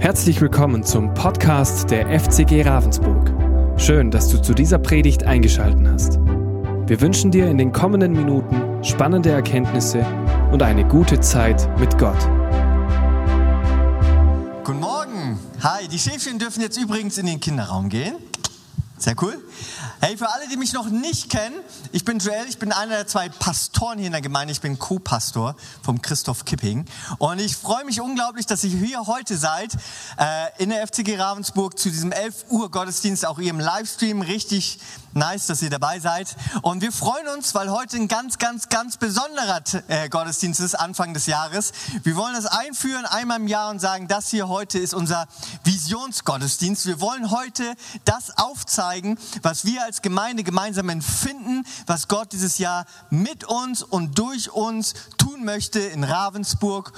[0.00, 3.32] Herzlich willkommen zum Podcast der FCG Ravensburg.
[3.78, 6.18] Schön, dass du zu dieser Predigt eingeschaltet hast.
[6.86, 10.04] Wir wünschen dir in den kommenden Minuten spannende Erkenntnisse
[10.52, 12.18] und eine gute Zeit mit Gott.
[14.64, 15.38] Guten Morgen.
[15.62, 18.16] Hi, die Schäfchen dürfen jetzt übrigens in den Kinderraum gehen.
[18.98, 19.34] Sehr cool.
[20.06, 21.56] Hey, für alle, die mich noch nicht kennen,
[21.90, 24.52] ich bin Joel, ich bin einer der zwei Pastoren hier in der Gemeinde.
[24.52, 26.84] Ich bin Co-Pastor vom Christoph Kipping.
[27.16, 29.72] Und ich freue mich unglaublich, dass ihr hier heute seid,
[30.18, 34.20] äh, in der FCG Ravensburg zu diesem 11 Uhr Gottesdienst, auch ihr im Livestream.
[34.20, 34.78] Richtig
[35.16, 36.34] nice, dass ihr dabei seid.
[36.62, 41.14] Und wir freuen uns, weil heute ein ganz, ganz, ganz besonderer äh, Gottesdienst ist, Anfang
[41.14, 41.72] des Jahres.
[42.02, 45.26] Wir wollen das einführen einmal im Jahr und sagen, das hier heute ist unser
[45.64, 46.86] Visionsgottesdienst.
[46.86, 47.74] Wir wollen heute
[48.04, 54.18] das aufzeigen, was wir als Gemeinde gemeinsam empfinden, was Gott dieses Jahr mit uns und
[54.18, 56.92] durch uns tun möchte in Ravensburg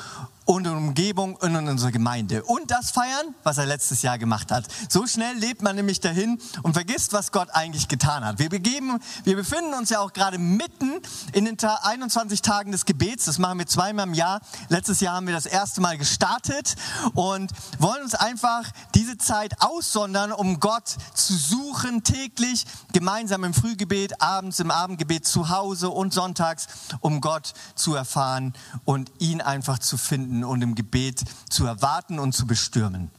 [0.46, 2.44] und in Umgebung und in unserer Gemeinde.
[2.44, 4.64] Und das feiern, was er letztes Jahr gemacht hat.
[4.88, 8.38] So schnell lebt man nämlich dahin und vergisst, was Gott eigentlich getan hat.
[8.38, 10.92] Wir, begeben, wir befinden uns ja auch gerade mitten
[11.32, 13.24] in den 21 Tagen des Gebets.
[13.24, 14.40] Das machen wir zweimal im Jahr.
[14.68, 16.76] Letztes Jahr haben wir das erste Mal gestartet
[17.14, 17.50] und
[17.80, 24.60] wollen uns einfach diese Zeit aussondern, um Gott zu suchen, täglich, gemeinsam im Frühgebet, abends
[24.60, 26.68] im Abendgebet zu Hause und sonntags,
[27.00, 32.18] um Gott zu erfahren und ihn einfach zu finden beten und im Gebet zu erwarten
[32.18, 33.10] und zu bestürmen.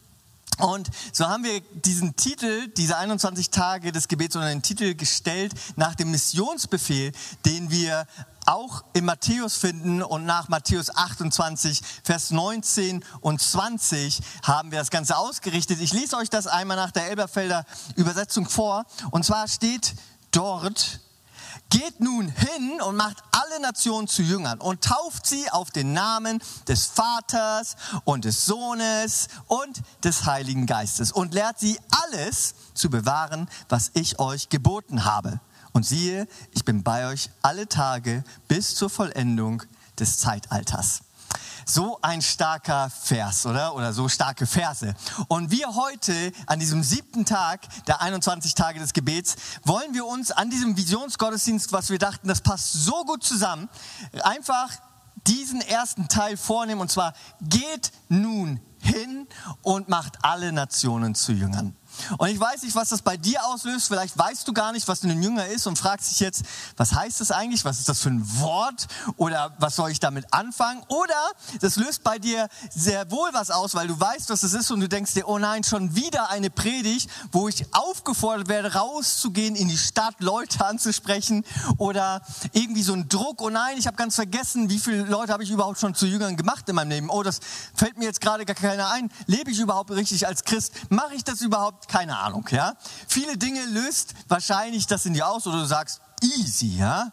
[0.58, 5.52] Und so haben wir diesen Titel, diese 21 Tage des Gebets, unter den Titel gestellt
[5.76, 7.12] nach dem Missionsbefehl,
[7.44, 8.06] den wir
[8.44, 14.90] auch in Matthäus finden und nach Matthäus 28, Vers 19 und 20 haben wir das
[14.90, 15.80] Ganze ausgerichtet.
[15.80, 18.84] Ich lese euch das einmal nach der Elberfelder Übersetzung vor.
[19.12, 19.94] Und zwar steht
[20.32, 21.00] dort,
[21.70, 26.42] Geht nun hin und macht alle Nationen zu Jüngern und tauft sie auf den Namen
[26.66, 33.50] des Vaters und des Sohnes und des Heiligen Geistes und lehrt sie alles zu bewahren,
[33.68, 35.40] was ich euch geboten habe.
[35.72, 39.62] Und siehe, ich bin bei euch alle Tage bis zur Vollendung
[39.98, 41.02] des Zeitalters.
[41.64, 43.74] So ein starker Vers, oder?
[43.74, 44.94] Oder so starke Verse.
[45.28, 50.30] Und wir heute, an diesem siebten Tag der 21 Tage des Gebets, wollen wir uns
[50.30, 53.68] an diesem Visionsgottesdienst, was wir dachten, das passt so gut zusammen,
[54.22, 54.70] einfach
[55.26, 56.80] diesen ersten Teil vornehmen.
[56.80, 59.26] Und zwar, geht nun hin
[59.62, 61.76] und macht alle Nationen zu Jüngern.
[62.18, 63.88] Und ich weiß nicht, was das bei dir auslöst.
[63.88, 66.42] Vielleicht weißt du gar nicht, was ein Jünger ist und fragst dich jetzt,
[66.76, 67.64] was heißt das eigentlich?
[67.64, 68.86] Was ist das für ein Wort?
[69.16, 70.82] Oder was soll ich damit anfangen?
[70.88, 71.14] Oder
[71.60, 74.80] das löst bei dir sehr wohl was aus, weil du weißt, was es ist und
[74.80, 79.68] du denkst dir, oh nein, schon wieder eine Predigt, wo ich aufgefordert werde, rauszugehen in
[79.68, 81.44] die Stadt, Leute anzusprechen
[81.76, 82.22] oder
[82.52, 85.50] irgendwie so ein Druck, oh nein, ich habe ganz vergessen, wie viele Leute habe ich
[85.50, 87.10] überhaupt schon zu Jüngern gemacht in meinem Leben?
[87.10, 87.40] Oh, das
[87.74, 89.10] fällt mir jetzt gerade gar keiner ein.
[89.26, 90.72] Lebe ich überhaupt richtig als Christ?
[90.88, 91.87] Mache ich das überhaupt?
[91.88, 92.74] Keine Ahnung, ja.
[93.08, 97.10] Viele Dinge löst wahrscheinlich das in dir aus oder du sagst, easy, ja.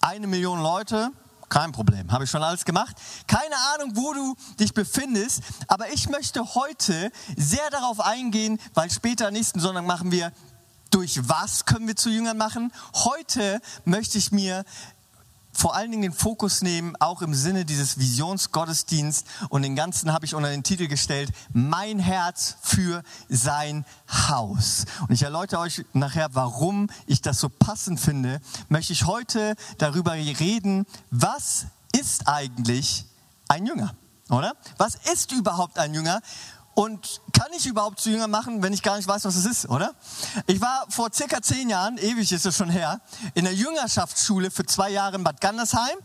[0.00, 1.10] Eine Million Leute,
[1.48, 2.96] kein Problem, habe ich schon alles gemacht.
[3.26, 9.30] Keine Ahnung, wo du dich befindest, aber ich möchte heute sehr darauf eingehen, weil später
[9.30, 10.32] nächsten Sonntag machen wir
[10.90, 12.72] durch was können wir zu Jüngern machen.
[12.94, 14.64] Heute möchte ich mir
[15.60, 19.26] vor allen Dingen den Fokus nehmen, auch im Sinne dieses Visionsgottesdienst.
[19.50, 24.86] Und den ganzen habe ich unter den Titel gestellt, Mein Herz für sein Haus.
[25.02, 28.40] Und ich erläutere euch nachher, warum ich das so passend finde.
[28.70, 33.04] Möchte ich heute darüber reden, was ist eigentlich
[33.48, 33.94] ein Jünger?
[34.30, 34.54] Oder?
[34.78, 36.22] Was ist überhaupt ein Jünger?
[36.74, 39.68] Und kann ich überhaupt zu Jünger machen, wenn ich gar nicht weiß, was es ist,
[39.68, 39.94] oder?
[40.46, 43.00] Ich war vor circa zehn Jahren, ewig ist es schon her,
[43.34, 45.98] in der Jüngerschaftsschule für zwei Jahre in Bad Gandersheim.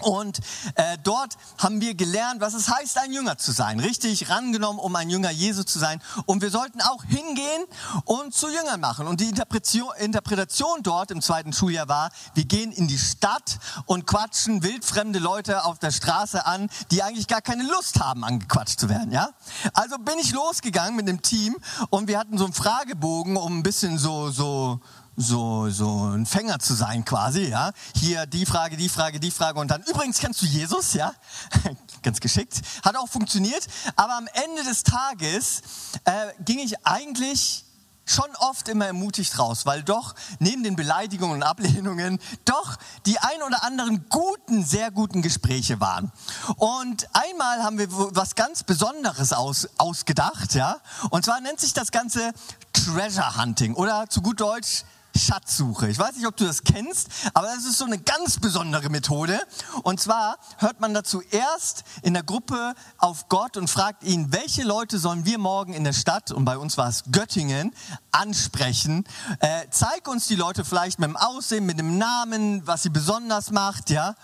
[0.00, 0.40] Und
[0.74, 3.80] äh, dort haben wir gelernt, was es heißt, ein Jünger zu sein.
[3.80, 6.00] Richtig rangenommen, um ein Jünger Jesu zu sein.
[6.26, 7.64] Und wir sollten auch hingehen
[8.04, 9.06] und zu Jüngern machen.
[9.06, 14.62] Und die Interpretation, dort im zweiten Schuljahr war, wir gehen in die Stadt und quatschen
[14.62, 19.12] wildfremde Leute auf der Straße an, die eigentlich gar keine Lust haben, angequatscht zu werden.
[19.12, 19.30] Ja?
[19.74, 21.56] Also bin ich losgegangen mit dem Team
[21.90, 24.80] und wir hatten so einen Fragebogen, um ein bisschen so, so,
[25.20, 27.72] so, so ein Fänger zu sein quasi, ja.
[27.94, 31.12] Hier die Frage, die Frage, die Frage und dann, übrigens kennst du Jesus, ja.
[32.02, 32.60] Ganz geschickt.
[32.82, 33.66] Hat auch funktioniert.
[33.96, 35.62] Aber am Ende des Tages
[36.04, 36.12] äh,
[36.44, 37.64] ging ich eigentlich
[38.06, 42.76] schon oft immer ermutigt raus, weil doch neben den Beleidigungen und Ablehnungen doch
[43.06, 46.10] die ein oder anderen guten, sehr guten Gespräche waren.
[46.56, 50.78] Und einmal haben wir was ganz Besonderes aus, ausgedacht, ja.
[51.10, 52.32] Und zwar nennt sich das Ganze
[52.72, 54.84] Treasure Hunting oder zu gut Deutsch
[55.16, 55.88] Schatzsuche.
[55.88, 59.40] Ich weiß nicht, ob du das kennst, aber es ist so eine ganz besondere Methode.
[59.82, 64.62] Und zwar hört man dazu erst in der Gruppe auf Gott und fragt ihn, welche
[64.62, 67.74] Leute sollen wir morgen in der Stadt, und bei uns war es Göttingen,
[68.12, 69.04] ansprechen.
[69.40, 73.50] Äh, zeig uns die Leute vielleicht mit dem Aussehen, mit dem Namen, was sie besonders
[73.50, 74.14] macht, ja.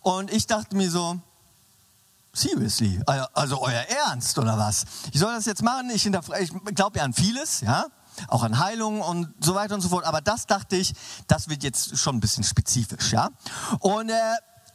[0.00, 1.20] Und ich dachte mir so,
[2.32, 3.00] seriously,
[3.32, 4.84] also euer Ernst oder was?
[5.12, 7.86] Ich soll das jetzt machen, ich, ich glaube ja an vieles, ja
[8.28, 10.04] auch an Heilungen und so weiter und so fort.
[10.04, 10.94] Aber das dachte ich,
[11.26, 13.30] das wird jetzt schon ein bisschen spezifisch, ja.
[13.80, 14.14] Und äh,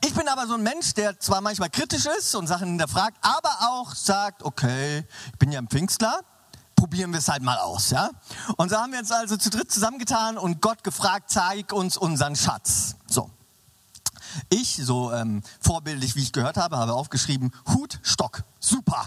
[0.03, 3.55] ich bin aber so ein Mensch, der zwar manchmal kritisch ist und Sachen hinterfragt, aber
[3.61, 6.21] auch sagt, okay, ich bin ja ein Pfingstler,
[6.75, 8.09] probieren wir es halt mal aus, ja.
[8.57, 12.35] Und so haben wir uns also zu dritt zusammengetan und Gott gefragt, zeig uns unseren
[12.35, 12.95] Schatz.
[13.07, 13.29] So.
[14.49, 18.43] Ich, so ähm, vorbildlich wie ich gehört habe, habe aufgeschrieben, Hut, Stock.
[18.59, 19.05] Super.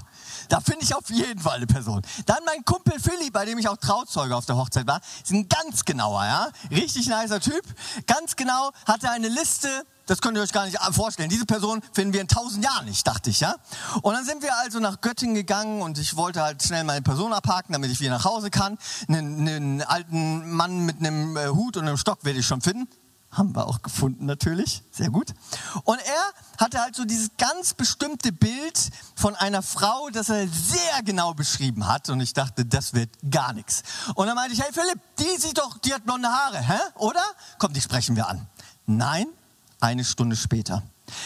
[0.49, 2.03] Da finde ich auf jeden Fall eine Person.
[2.27, 5.49] Dann mein Kumpel Philly, bei dem ich auch Trauzeuge auf der Hochzeit war, ist ein
[5.49, 6.49] ganz genauer, ja.
[6.71, 7.63] Richtig nicer Typ.
[8.07, 9.69] Ganz genau hatte eine Liste,
[10.07, 11.31] das könnt ihr euch gar nicht vorstellen.
[11.31, 13.55] Diese Person finden wir in tausend Jahren nicht, dachte ich, ja.
[14.03, 17.33] Und dann sind wir also nach Göttingen gegangen und ich wollte halt schnell meine Person
[17.33, 18.79] abhaken, damit ich wieder nach Hause kann.
[19.09, 22.89] Einen, einen alten Mann mit einem äh, Hut und einem Stock werde ich schon finden.
[23.31, 25.35] Haben wir auch gefunden natürlich, sehr gut.
[25.83, 31.03] Und er hatte halt so dieses ganz bestimmte Bild von einer Frau, das er sehr
[31.05, 32.09] genau beschrieben hat.
[32.09, 33.83] Und ich dachte, das wird gar nichts.
[34.15, 36.79] Und dann meinte ich, hey Philipp, die sieht doch, die hat blonde Haare, hä?
[36.97, 37.23] Oder?
[37.59, 38.49] Komm, die sprechen wir an.
[38.87, 39.27] Nein,
[39.81, 40.83] eine Stunde später.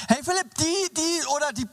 [0.09, 1.69] Hey Philipp, die, die oder die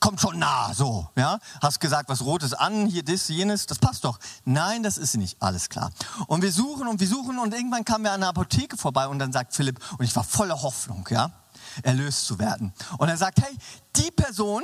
[0.00, 1.38] kommt schon nah, so, ja.
[1.60, 4.18] Hast gesagt, was Rotes an, hier das, jenes, das passt doch.
[4.44, 5.90] Nein, das ist sie nicht, alles klar.
[6.26, 9.18] Und wir suchen und wir suchen und irgendwann kamen wir an einer Apotheke vorbei und
[9.18, 11.30] dann sagt Philipp, und ich war voller Hoffnung, ja,
[11.82, 12.72] erlöst zu werden.
[12.98, 13.56] Und er sagt, hey,
[13.96, 14.62] die Person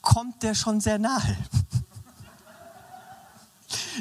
[0.00, 1.36] kommt der schon sehr nahe.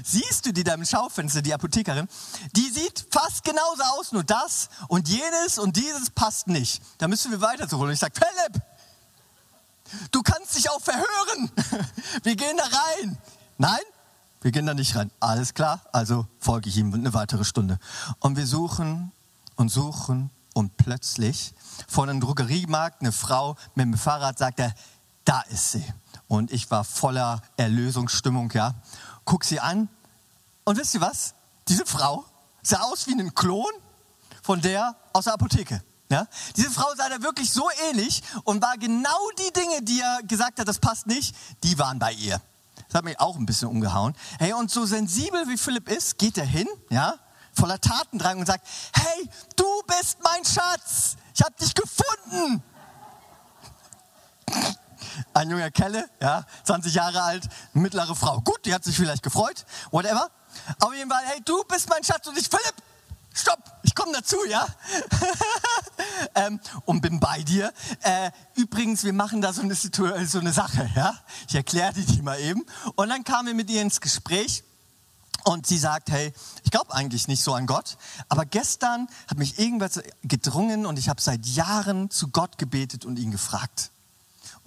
[0.04, 2.08] Siehst du die da im Schaufenster, die Apothekerin?
[2.56, 6.82] Die sieht fast genauso aus, nur das und jenes und dieses passt nicht.
[7.00, 7.88] Da müssen wir weitersuchen.
[7.88, 8.62] Und ich sage, Philipp,
[10.12, 11.52] Du kannst dich auch verhören.
[12.24, 13.18] Wir gehen da rein.
[13.58, 13.80] Nein,
[14.42, 15.10] wir gehen da nicht rein.
[15.20, 17.80] Alles klar, also folge ich ihm eine weitere Stunde.
[18.20, 19.12] Und wir suchen
[19.56, 21.54] und suchen und plötzlich
[21.88, 24.74] vor einem Drogeriemarkt eine Frau mit dem Fahrrad sagt er,
[25.24, 25.86] da ist sie.
[26.28, 28.74] Und ich war voller Erlösungsstimmung, ja.
[29.24, 29.88] Guck sie an
[30.64, 31.36] und wisst ihr was?
[31.68, 32.26] Diese Frau
[32.64, 33.72] sah aus wie ein Klon
[34.42, 35.84] von der aus der Apotheke.
[36.10, 36.26] Ja?
[36.56, 40.60] Diese Frau sah da wirklich so ähnlich und war genau die Dinge, die er gesagt
[40.60, 42.42] hat, das passt nicht, die waren bei ihr.
[42.88, 44.16] Das hat mich auch ein bisschen umgehauen.
[44.40, 47.20] Hey, und so sensibel wie Philipp ist, geht er hin, ja,
[47.58, 52.64] voller Tatendrang und sagt, hey, du bist mein Schatz, ich habe dich gefunden.
[55.34, 58.40] Ein junger Kelle, ja, 20 Jahre alt, mittlere Frau.
[58.42, 60.30] Gut, die hat sich vielleicht gefreut, whatever.
[60.80, 62.76] Auf jeden Fall, hey, du bist mein Schatz und ich, Philipp,
[63.34, 64.68] stopp, ich komme dazu, ja?
[66.36, 67.74] ähm, und bin bei dir.
[68.02, 71.18] Äh, übrigens, wir machen da so eine, so eine Sache, ja?
[71.48, 72.66] Ich erkläre dir die mal eben.
[72.96, 74.64] Und dann kamen wir mit ihr ins Gespräch.
[75.48, 76.34] Und sie sagt, hey,
[76.66, 77.98] ich glaube eigentlich nicht so an Gott,
[78.28, 83.18] aber gestern hat mich irgendwas gedrungen und ich habe seit Jahren zu Gott gebetet und
[83.18, 83.92] ihn gefragt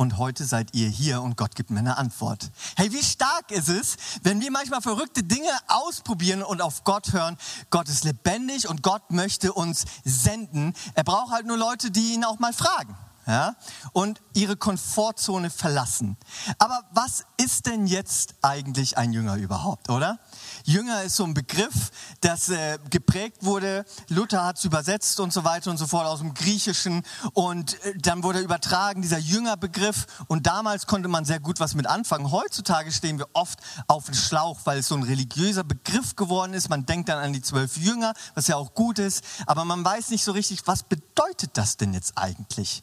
[0.00, 2.50] und heute seid ihr hier und Gott gibt mir eine Antwort.
[2.76, 7.36] Hey, wie stark ist es, wenn wir manchmal verrückte Dinge ausprobieren und auf Gott hören.
[7.68, 10.72] Gott ist lebendig und Gott möchte uns senden.
[10.94, 12.96] Er braucht halt nur Leute, die ihn auch mal fragen.
[13.26, 13.54] Ja,
[13.92, 16.16] und ihre Komfortzone verlassen.
[16.58, 20.18] Aber was ist denn jetzt eigentlich ein Jünger überhaupt, oder?
[20.64, 21.90] Jünger ist so ein Begriff,
[22.20, 23.84] das äh, geprägt wurde.
[24.08, 27.02] Luther hat es übersetzt und so weiter und so fort aus dem Griechischen.
[27.32, 30.06] Und äh, dann wurde übertragen, dieser Jüngerbegriff.
[30.28, 32.30] Und damals konnte man sehr gut was mit anfangen.
[32.30, 36.68] Heutzutage stehen wir oft auf dem Schlauch, weil es so ein religiöser Begriff geworden ist.
[36.68, 39.24] Man denkt dann an die zwölf Jünger, was ja auch gut ist.
[39.46, 42.82] Aber man weiß nicht so richtig, was bedeutet das denn jetzt eigentlich?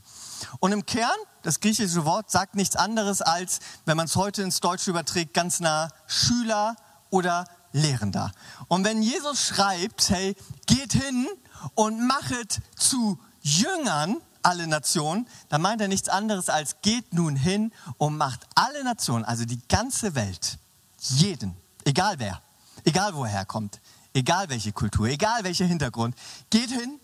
[0.60, 1.10] Und im Kern,
[1.44, 5.60] das griechische Wort sagt nichts anderes als, wenn man es heute ins Deutsche überträgt, ganz
[5.60, 6.76] nah Schüler
[7.10, 8.32] oder Lehrender.
[8.68, 11.28] Und wenn Jesus schreibt, hey, geht hin
[11.76, 17.74] und machet zu Jüngern alle Nationen, dann meint er nichts anderes als geht nun hin
[17.98, 20.58] und macht alle Nationen, also die ganze Welt,
[21.00, 22.42] jeden, egal wer,
[22.86, 23.82] egal wo er herkommt,
[24.14, 26.16] egal welche Kultur, egal welcher Hintergrund,
[26.50, 27.00] geht hin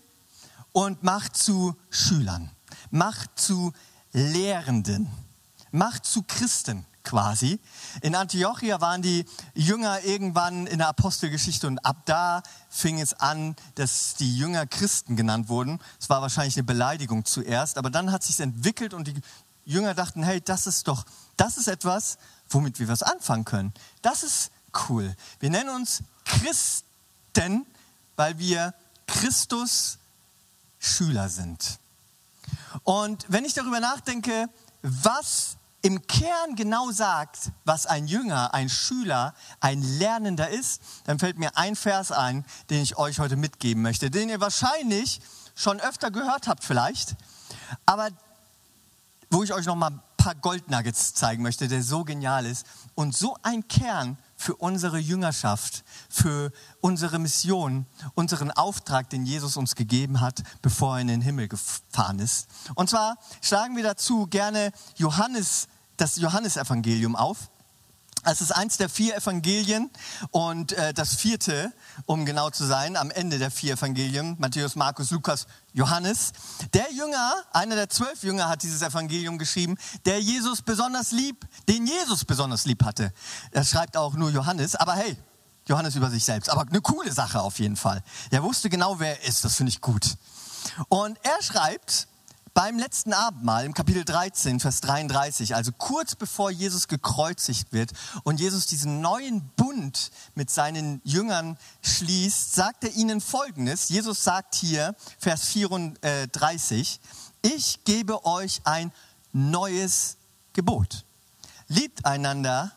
[0.72, 2.50] und macht zu Schülern,
[2.90, 3.72] macht zu
[4.12, 5.10] Lehrenden,
[5.70, 7.60] macht zu Christen quasi.
[8.00, 13.54] In Antiochia waren die Jünger irgendwann in der Apostelgeschichte und ab da fing es an,
[13.76, 15.78] dass die Jünger Christen genannt wurden.
[16.00, 19.20] Es war wahrscheinlich eine Beleidigung zuerst, aber dann hat sich entwickelt und die
[19.64, 21.04] Jünger dachten, hey, das ist doch,
[21.36, 22.18] das ist etwas,
[22.48, 23.72] womit wir was anfangen können.
[24.02, 24.50] Das ist
[24.88, 25.14] cool.
[25.40, 27.66] Wir nennen uns Christen,
[28.16, 28.74] weil wir
[29.06, 29.98] Christus
[30.78, 31.78] Schüler sind.
[32.82, 34.48] Und wenn ich darüber nachdenke,
[34.82, 41.36] was im Kern genau sagt, was ein Jünger, ein Schüler, ein Lernender ist, dann fällt
[41.38, 45.20] mir ein Vers ein, den ich euch heute mitgeben möchte, den ihr wahrscheinlich
[45.54, 47.16] schon öfter gehört habt vielleicht,
[47.84, 48.08] aber
[49.28, 52.64] wo ich euch noch mal ein paar Goldnuggets zeigen möchte, der so genial ist
[52.94, 56.50] und so ein Kern für unsere Jüngerschaft, für
[56.80, 62.20] unsere Mission, unseren Auftrag, den Jesus uns gegeben hat, bevor er in den Himmel gefahren
[62.20, 62.48] ist.
[62.74, 67.50] Und zwar schlagen wir dazu gerne Johannes, das Johannesevangelium auf.
[68.26, 69.90] Es ist eins der vier Evangelien
[70.30, 71.72] und äh, das vierte,
[72.06, 76.32] um genau zu sein, am Ende der vier Evangelien, Matthäus, Markus, Lukas, Johannes.
[76.72, 81.86] Der Jünger, einer der zwölf Jünger hat dieses Evangelium geschrieben, der Jesus besonders lieb, den
[81.86, 83.12] Jesus besonders lieb hatte.
[83.50, 85.18] Er schreibt auch nur Johannes, aber hey,
[85.66, 86.48] Johannes über sich selbst.
[86.48, 88.02] Aber eine coole Sache auf jeden Fall.
[88.30, 90.16] Er wusste genau, wer er ist, das finde ich gut.
[90.88, 92.08] Und er schreibt,
[92.54, 97.90] beim letzten Abendmahl im Kapitel 13, Vers 33, also kurz bevor Jesus gekreuzigt wird
[98.22, 103.88] und Jesus diesen neuen Bund mit seinen Jüngern schließt, sagt er ihnen Folgendes.
[103.88, 107.00] Jesus sagt hier, Vers 34,
[107.42, 108.92] ich gebe euch ein
[109.32, 110.16] neues
[110.52, 111.04] Gebot.
[111.66, 112.70] Liebt einander,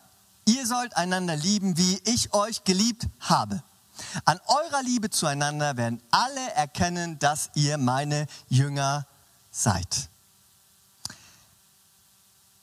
[0.45, 3.61] ihr sollt einander lieben, wie ich euch geliebt habe.
[4.25, 9.16] An eurer Liebe zueinander werden alle erkennen, dass ihr meine Jünger seid
[9.57, 10.09] seid.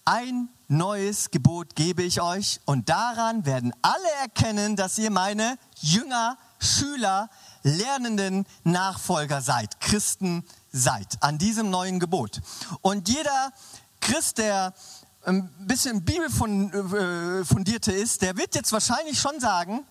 [0.04, 6.36] Ein neues Gebot gebe ich euch und daran werden alle erkennen, dass ihr meine Jünger,
[6.58, 7.30] Schüler,
[7.62, 12.42] Lernenden, Nachfolger seid, Christen seid, an diesem neuen Gebot.
[12.82, 13.52] Und jeder
[14.00, 14.74] Christ, der
[15.24, 19.84] ein bisschen Bibel äh, fundierte ist, der wird jetzt wahrscheinlich schon sagen,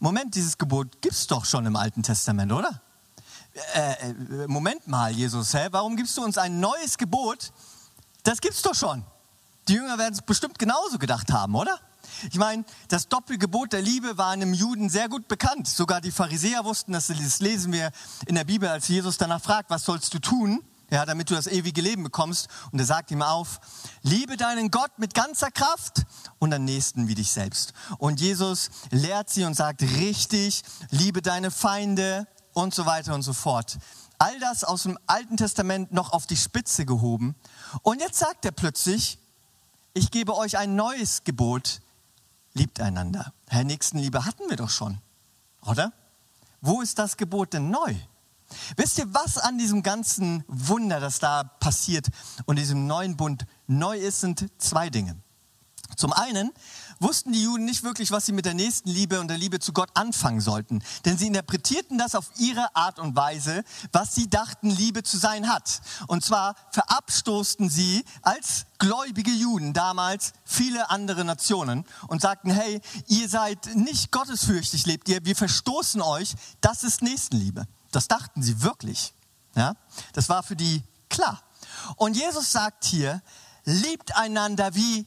[0.00, 2.80] Moment, dieses Gebot gibt es doch schon im Alten Testament, oder?
[3.74, 5.68] Äh, äh, Moment mal, Jesus, hä?
[5.70, 7.52] warum gibst du uns ein neues Gebot?
[8.22, 9.04] Das gibt's doch schon.
[9.68, 11.78] Die Jünger werden es bestimmt genauso gedacht haben, oder?
[12.30, 15.68] Ich meine, das Doppelgebot der Liebe war einem Juden sehr gut bekannt.
[15.68, 17.90] Sogar die Pharisäer wussten das, das lesen wir
[18.26, 21.46] in der Bibel, als Jesus danach fragt, was sollst du tun, ja, damit du das
[21.46, 22.48] ewige Leben bekommst.
[22.72, 23.60] Und er sagt ihm auf,
[24.02, 26.04] liebe deinen Gott mit ganzer Kraft
[26.38, 27.72] und deinen Nächsten wie dich selbst.
[27.98, 33.32] Und Jesus lehrt sie und sagt, richtig, liebe deine Feinde, und so weiter und so
[33.32, 33.78] fort.
[34.18, 37.34] All das aus dem Alten Testament noch auf die Spitze gehoben.
[37.82, 39.18] Und jetzt sagt er plötzlich,
[39.94, 41.80] ich gebe euch ein neues Gebot,
[42.52, 43.32] liebt einander.
[43.48, 44.98] Herr Nächstenliebe hatten wir doch schon,
[45.62, 45.92] oder?
[46.60, 47.94] Wo ist das Gebot denn neu?
[48.76, 52.08] Wisst ihr, was an diesem ganzen Wunder, das da passiert
[52.46, 55.16] und diesem neuen Bund neu ist, sind zwei Dinge.
[55.96, 56.52] Zum einen
[56.98, 59.72] wussten die Juden nicht wirklich, was sie mit der nächsten Liebe und der Liebe zu
[59.72, 60.82] Gott anfangen sollten.
[61.04, 65.48] Denn sie interpretierten das auf ihre Art und Weise, was sie dachten, Liebe zu sein
[65.48, 65.80] hat.
[66.06, 73.28] Und zwar verabstoßten sie als gläubige Juden damals viele andere Nationen und sagten, hey, ihr
[73.28, 77.66] seid nicht gottesfürchtig, lebt ihr, wir verstoßen euch, das ist Nächstenliebe.
[77.92, 79.14] Das dachten sie wirklich.
[79.54, 79.74] Ja?
[80.12, 81.42] Das war für die klar.
[81.96, 83.22] Und Jesus sagt hier,
[83.64, 85.06] liebt einander wie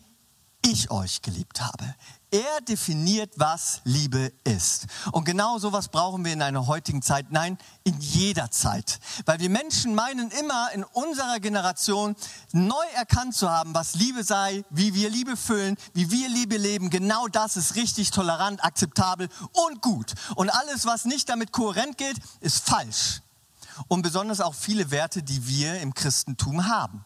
[0.65, 1.95] ich euch geliebt habe.
[2.31, 4.87] Er definiert, was Liebe ist.
[5.11, 7.31] Und genau sowas brauchen wir in einer heutigen Zeit.
[7.31, 8.99] Nein, in jeder Zeit.
[9.25, 12.15] Weil wir Menschen meinen immer in unserer Generation
[12.51, 16.89] neu erkannt zu haben, was Liebe sei, wie wir Liebe füllen, wie wir Liebe leben.
[16.89, 20.13] Genau das ist richtig tolerant, akzeptabel und gut.
[20.35, 23.21] Und alles, was nicht damit kohärent geht, ist falsch.
[23.87, 27.05] Und besonders auch viele Werte, die wir im Christentum haben.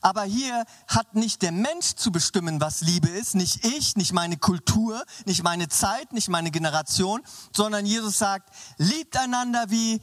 [0.00, 4.36] Aber hier hat nicht der Mensch zu bestimmen, was Liebe ist, nicht ich, nicht meine
[4.36, 7.22] Kultur, nicht meine Zeit, nicht meine Generation,
[7.54, 10.00] sondern Jesus sagt, liebt einander, wie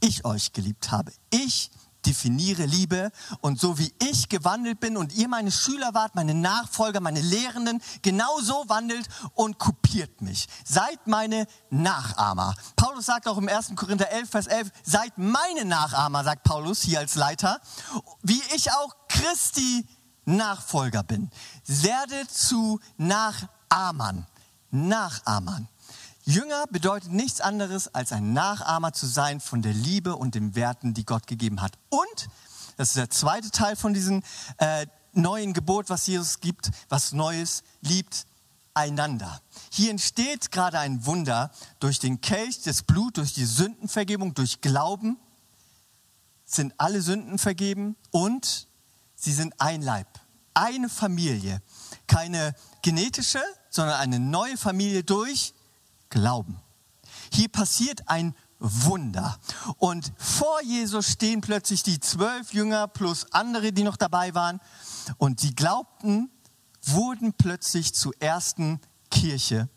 [0.00, 1.12] ich euch geliebt habe.
[1.30, 1.70] Ich
[2.06, 3.10] definiere Liebe
[3.40, 7.82] und so wie ich gewandelt bin und ihr meine Schüler wart, meine Nachfolger, meine Lehrenden,
[8.02, 10.48] genau so wandelt und kopiert mich.
[10.64, 12.54] Seid meine Nachahmer.
[12.76, 13.72] Paulus sagt auch im 1.
[13.76, 17.60] Korinther 11, Vers 11, seid meine Nachahmer, sagt Paulus hier als Leiter,
[18.22, 19.86] wie ich auch Christi
[20.24, 21.30] Nachfolger bin.
[21.66, 24.26] Werde zu Nachahmern.
[24.70, 25.68] Nachahmern.
[26.24, 30.94] Jünger bedeutet nichts anderes, als ein Nachahmer zu sein von der Liebe und den Werten,
[30.94, 31.72] die Gott gegeben hat.
[31.88, 32.28] Und,
[32.76, 34.22] das ist der zweite Teil von diesem
[34.58, 38.26] äh, neuen Gebot, was Jesus gibt, was Neues, liebt
[38.74, 39.40] einander.
[39.70, 41.50] Hier entsteht gerade ein Wunder
[41.80, 45.18] durch den Kelch des Blut, durch die Sündenvergebung, durch Glauben
[46.44, 48.68] sind alle Sünden vergeben und
[49.20, 50.08] sie sind ein Leib,
[50.54, 51.62] eine Familie.
[52.06, 55.54] Keine genetische, sondern eine neue Familie durch
[56.08, 56.60] Glauben.
[57.32, 59.38] Hier passiert ein Wunder.
[59.78, 64.60] Und vor Jesus stehen plötzlich die zwölf Jünger plus andere, die noch dabei waren.
[65.18, 66.30] Und die glaubten,
[66.82, 69.68] wurden plötzlich zur ersten Kirche.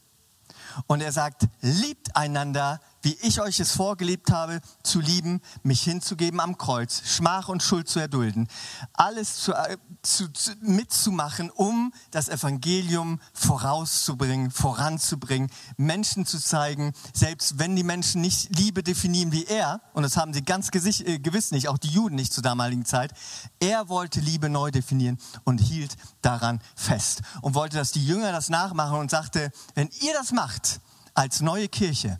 [0.88, 6.40] Und er sagt, liebt einander, wie ich euch es vorgelebt habe, zu lieben, mich hinzugeben
[6.40, 8.48] am Kreuz, Schmach und Schuld zu erdulden,
[8.94, 17.60] alles zu, äh, zu, zu, mitzumachen, um das Evangelium vorauszubringen, voranzubringen, Menschen zu zeigen, selbst
[17.60, 21.52] wenn die Menschen nicht Liebe definieren wie er, und das haben sie ganz äh, gewiss
[21.52, 23.12] nicht, auch die Juden nicht zur damaligen Zeit,
[23.60, 28.50] er wollte Liebe neu definieren und hielt daran fest und wollte, dass die Jünger das
[28.50, 30.80] nachmachen und sagte, wenn ihr das macht
[31.14, 32.20] als neue Kirche,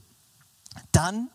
[0.92, 1.30] dann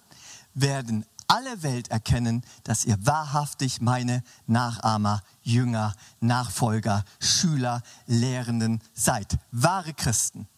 [0.55, 9.39] werden alle Welt erkennen, dass ihr wahrhaftig meine Nachahmer, Jünger, Nachfolger, Schüler, Lehrenden seid.
[9.53, 10.49] Wahre Christen.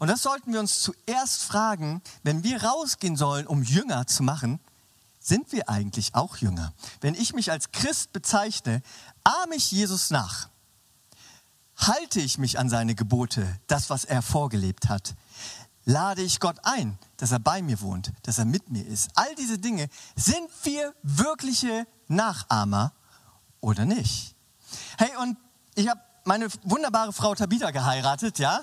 [0.00, 4.58] Und das sollten wir uns zuerst fragen, wenn wir rausgehen sollen, um Jünger zu machen,
[5.20, 6.74] sind wir eigentlich auch Jünger?
[7.00, 8.82] Wenn ich mich als Christ bezeichne,
[9.22, 10.48] ahme ich Jesus nach.
[11.76, 15.14] Halte ich mich an seine Gebote, das, was er vorgelebt hat?
[15.84, 19.10] Lade ich Gott ein, dass er bei mir wohnt, dass er mit mir ist.
[19.14, 22.92] All diese Dinge, sind wir wirkliche Nachahmer
[23.60, 24.34] oder nicht?
[24.98, 25.36] Hey, und
[25.74, 28.60] ich habe meine wunderbare Frau Tabitha geheiratet, ja,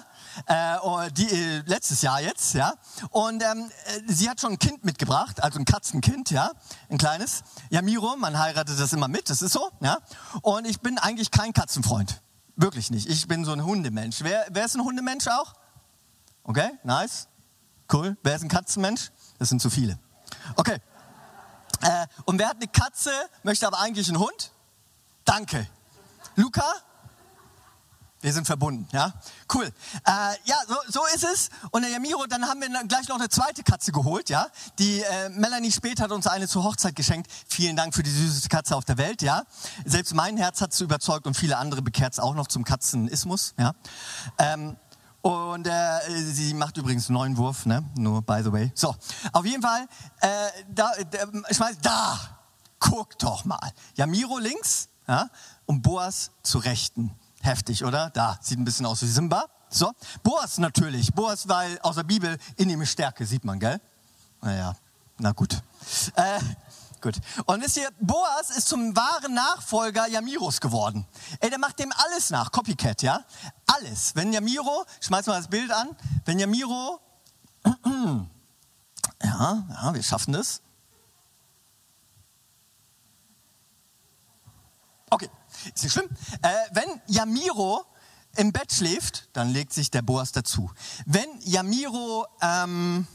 [0.47, 2.73] äh, oh, die, äh, letztes Jahr jetzt, ja,
[3.11, 6.51] und ähm, äh, sie hat schon ein Kind mitgebracht, also ein Katzenkind, ja,
[6.89, 7.43] ein kleines.
[7.69, 9.99] Ja, Miro, man heiratet das immer mit, das ist so, ja,
[10.41, 12.21] und ich bin eigentlich kein Katzenfreund,
[12.55, 13.07] wirklich nicht.
[13.07, 14.23] Ich bin so ein Hundemensch.
[14.23, 15.53] Wer, wer ist ein Hundemensch auch?
[16.43, 17.27] Okay, nice.
[17.91, 18.17] Cool.
[18.23, 19.11] Wer ist ein Katzenmensch?
[19.37, 19.99] Das sind zu viele.
[20.55, 20.77] Okay.
[21.81, 23.11] Äh, und wer hat eine Katze,
[23.43, 24.51] möchte aber eigentlich einen Hund?
[25.25, 25.67] Danke.
[26.35, 26.63] Luca?
[28.21, 29.13] Wir sind verbunden, ja?
[29.51, 29.65] Cool.
[29.65, 30.11] Äh,
[30.43, 31.49] ja, so, so ist es.
[31.71, 34.47] Und der Yamiro, dann haben wir gleich noch eine zweite Katze geholt, ja?
[34.77, 37.31] Die äh, Melanie später hat uns eine zur Hochzeit geschenkt.
[37.47, 39.43] Vielen Dank für die süßeste Katze auf der Welt, ja?
[39.85, 43.55] Selbst mein Herz hat sie überzeugt und viele andere bekehrt es auch noch zum Katzenismus,
[43.57, 43.73] ja?
[44.37, 44.77] Ähm,
[45.21, 47.83] und äh, sie macht übrigens einen neuen Wurf, ne?
[47.95, 48.71] Nur by the way.
[48.73, 48.95] So,
[49.33, 49.87] auf jeden Fall,
[50.21, 50.27] äh,
[50.69, 50.91] da,
[51.49, 52.19] ich meine, da,
[52.79, 53.71] guck doch mal.
[53.95, 55.29] Ja, Miro links ja,
[55.65, 57.11] und Boas zu rechten.
[57.41, 58.09] Heftig, oder?
[58.11, 59.45] Da, sieht ein bisschen aus wie Simba.
[59.69, 59.91] So,
[60.23, 61.13] Boas natürlich.
[61.13, 63.79] Boas, weil aus der Bibel in ihm Stärke, sieht man, gell?
[64.41, 64.75] Naja,
[65.17, 65.61] na gut.
[66.15, 66.39] Äh,
[67.01, 67.15] Gut.
[67.45, 71.07] Und wisst ihr, Boas ist zum wahren Nachfolger Jamiros geworden.
[71.39, 72.51] Ey, der macht dem alles nach.
[72.51, 73.25] Copycat, ja?
[73.65, 74.15] Alles.
[74.15, 76.99] Wenn Jamiro, schmeiß mal das Bild an, wenn Jamiro,
[77.65, 78.27] ja,
[79.23, 80.61] ja, wir schaffen das.
[85.09, 85.29] Okay,
[85.73, 86.09] ist nicht schlimm.
[86.43, 87.83] Äh, wenn Jamiro
[88.35, 90.71] im Bett schläft, dann legt sich der Boas dazu.
[91.07, 93.07] Wenn Jamiro, ähm,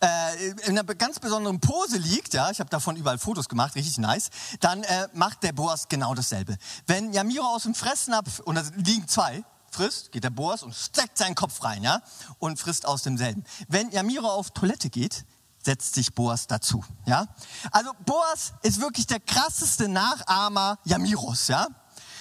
[0.00, 3.98] äh, in einer ganz besonderen Pose liegt, ja, ich habe davon überall Fotos gemacht, richtig
[3.98, 6.56] nice, dann äh, macht der Boas genau dasselbe.
[6.86, 11.18] Wenn Yamiro aus dem Fressnapf, und da liegen zwei, frisst, geht der Boas und steckt
[11.18, 12.02] seinen Kopf rein, ja,
[12.38, 13.44] und frisst aus demselben.
[13.68, 15.24] Wenn Yamiro auf Toilette geht,
[15.62, 17.26] setzt sich Boas dazu, ja.
[17.70, 21.68] Also Boas ist wirklich der krasseste Nachahmer Yamiros, ja.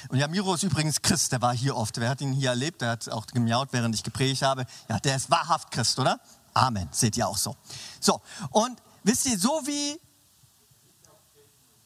[0.07, 1.97] Und Yamiro ist übrigens Christ, der war hier oft.
[1.99, 2.81] Wer hat ihn hier erlebt?
[2.81, 4.65] Der hat auch gemiaut, während ich gepredigt habe.
[4.87, 6.19] Ja, der ist wahrhaft Christ, oder?
[6.53, 6.89] Amen.
[6.91, 7.55] Seht ihr auch so.
[7.99, 9.99] So, und wisst ihr, so wie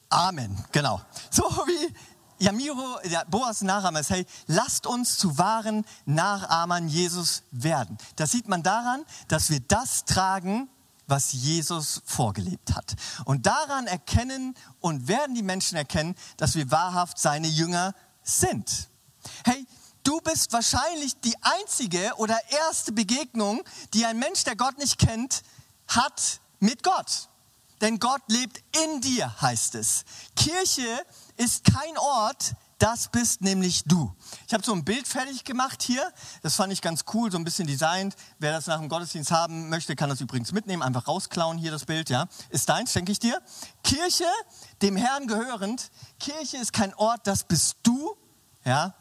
[0.10, 1.02] Amen, genau.
[1.32, 1.94] So wie
[2.38, 7.98] Yamiro, ja, Boas Nachahmer ist, hey, lasst uns zu wahren Nachahmern Jesus werden.
[8.16, 10.70] Das sieht man daran, dass wir das tragen,
[11.08, 12.96] was Jesus vorgelebt hat.
[13.26, 18.90] Und daran erkennen und werden die Menschen erkennen, dass wir wahrhaft seine Jünger sind.
[19.46, 19.66] Hey,
[20.04, 23.64] Du bist wahrscheinlich die einzige oder erste Begegnung,
[23.94, 25.44] die ein Mensch, der Gott nicht kennt,
[25.88, 27.30] hat mit Gott.
[27.80, 30.04] Denn Gott lebt in dir, heißt es.
[30.36, 31.06] Kirche
[31.38, 34.14] ist kein Ort, das bist nämlich du.
[34.46, 36.12] Ich habe so ein Bild fertig gemacht hier.
[36.42, 38.16] Das fand ich ganz cool, so ein bisschen designt.
[38.40, 40.84] Wer das nach dem Gottesdienst haben möchte, kann das übrigens mitnehmen.
[40.84, 42.28] Einfach rausklauen hier das Bild, ja.
[42.50, 43.42] Ist deins, schenke ich dir.
[43.86, 44.28] Kirche,
[44.82, 45.92] dem Herrn gehörend.
[46.20, 48.18] Kirche ist kein Ort, das bist du,
[48.66, 48.94] ja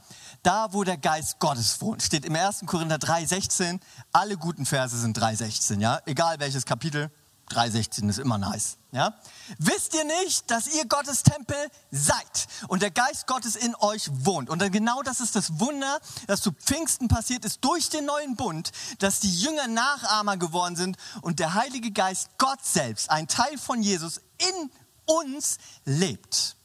[0.42, 2.02] da wo der Geist Gottes wohnt.
[2.02, 2.64] Steht im 1.
[2.66, 3.80] Korinther 3,16.
[4.12, 6.00] Alle guten Verse sind 3,16, ja.
[6.06, 7.10] Egal welches Kapitel,
[7.50, 9.14] 3,16 ist immer nice, ja.
[9.58, 11.56] Wisst ihr nicht, dass ihr Gottes Tempel
[11.90, 14.48] seid und der Geist Gottes in euch wohnt?
[14.48, 18.72] Und genau das ist das Wunder, das zu Pfingsten passiert ist durch den neuen Bund,
[19.00, 23.82] dass die Jünger Nachahmer geworden sind und der Heilige Geist, Gott selbst, ein Teil von
[23.82, 24.70] Jesus, in
[25.04, 26.56] uns lebt.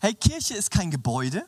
[0.00, 1.46] Hey, Kirche ist kein Gebäude.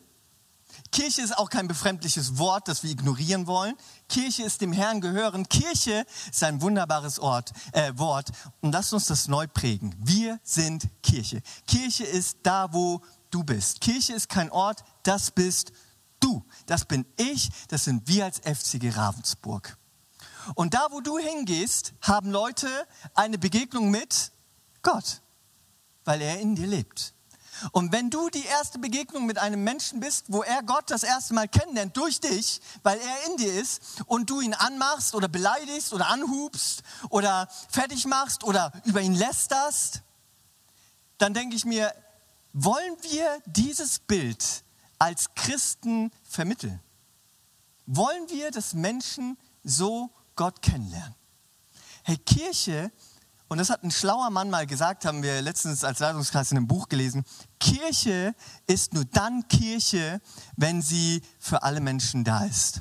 [0.92, 3.74] Kirche ist auch kein befremdliches Wort, das wir ignorieren wollen.
[4.08, 5.48] Kirche ist dem Herrn gehören.
[5.48, 8.28] Kirche ist ein wunderbares Ort, äh, Wort.
[8.60, 9.94] Und lasst uns das neu prägen.
[9.98, 11.42] Wir sind Kirche.
[11.66, 13.00] Kirche ist da, wo
[13.30, 13.80] du bist.
[13.80, 15.72] Kirche ist kein Ort, das bist
[16.20, 16.44] du.
[16.66, 19.78] Das bin ich, das sind wir als FCG Ravensburg.
[20.54, 22.68] Und da, wo du hingehst, haben Leute
[23.14, 24.30] eine Begegnung mit
[24.82, 25.22] Gott,
[26.04, 27.14] weil er in dir lebt.
[27.70, 31.34] Und wenn du die erste Begegnung mit einem Menschen bist, wo er Gott das erste
[31.34, 35.92] Mal kennenlernt durch dich, weil er in dir ist und du ihn anmachst oder beleidigst
[35.92, 40.02] oder anhubst oder fertig machst oder über ihn lästerst,
[41.18, 41.94] dann denke ich mir,
[42.52, 44.64] wollen wir dieses Bild
[44.98, 46.80] als Christen vermitteln?
[47.86, 51.14] Wollen wir, dass Menschen so Gott kennenlernen?
[52.04, 52.90] Hey, Kirche
[53.52, 56.66] und das hat ein schlauer Mann mal gesagt, haben wir letztens als Leitungskreis in einem
[56.66, 57.22] Buch gelesen.
[57.60, 58.34] Kirche
[58.66, 60.22] ist nur dann Kirche,
[60.56, 62.80] wenn sie für alle Menschen da ist.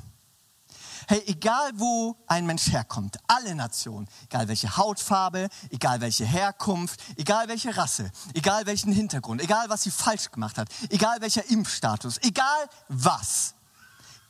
[1.08, 7.48] Hey, egal wo ein Mensch herkommt, alle Nationen, egal welche Hautfarbe, egal welche Herkunft, egal
[7.48, 12.66] welche Rasse, egal welchen Hintergrund, egal was sie falsch gemacht hat, egal welcher Impfstatus, egal
[12.88, 13.54] was.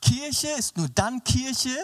[0.01, 1.77] Kirche ist nur dann Kirche,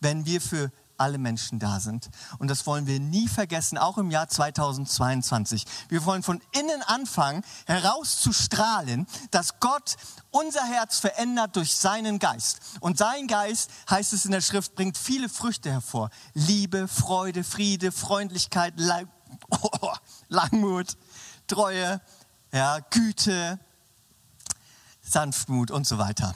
[0.00, 0.72] wenn wir für
[1.04, 2.08] alle Menschen da sind.
[2.38, 5.66] Und das wollen wir nie vergessen, auch im Jahr 2022.
[5.90, 9.96] Wir wollen von innen anfangen, herauszustrahlen, dass Gott
[10.30, 12.60] unser Herz verändert durch seinen Geist.
[12.80, 16.08] Und sein Geist, heißt es in der Schrift, bringt viele Früchte hervor.
[16.32, 19.08] Liebe, Freude, Friede, Freundlichkeit, Lang
[19.50, 19.92] oh,
[20.28, 20.96] Langmut,
[21.46, 22.00] Treue,
[22.50, 23.58] ja, Güte,
[25.02, 26.34] Sanftmut und so weiter.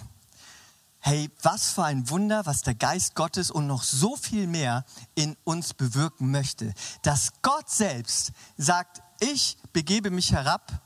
[1.08, 5.38] Hey, was für ein Wunder, was der Geist Gottes und noch so viel mehr in
[5.44, 6.74] uns bewirken möchte.
[7.00, 10.82] Dass Gott selbst sagt, ich begebe mich herab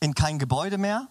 [0.00, 1.06] in kein Gebäude mehr,